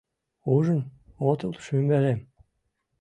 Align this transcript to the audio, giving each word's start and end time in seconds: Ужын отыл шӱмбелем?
Ужын 0.53 0.81
отыл 1.29 1.51
шӱмбелем? 1.63 2.19